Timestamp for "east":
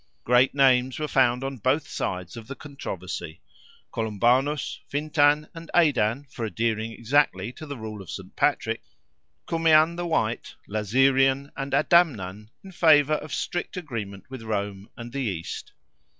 15.21-15.71